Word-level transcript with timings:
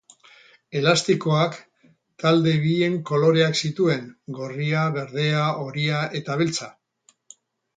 Elastikoak 0.77 1.57
talde 2.23 2.53
bien 2.65 2.97
koloreak 3.09 3.59
zituen, 3.67 4.09
gorria, 4.39 4.87
berdea, 4.97 5.45
horia 5.67 6.01
eta 6.23 6.43
beltza. 6.45 6.73